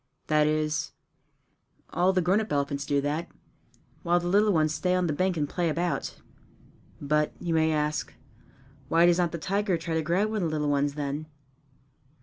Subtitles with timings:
[0.25, 0.93] That is,
[1.91, 3.27] all the grown up elephants do that,
[4.01, 6.19] while the little ones stay on the bank and play about.
[6.99, 8.11] But, you may ask,
[8.87, 11.27] why does not the tiger try to grab one of the little ones then?